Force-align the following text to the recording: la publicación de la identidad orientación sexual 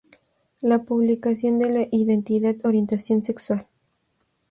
la 0.61 0.81
publicación 0.83 1.59
de 1.59 1.69
la 1.69 1.87
identidad 1.91 2.55
orientación 2.63 3.21
sexual 3.21 3.67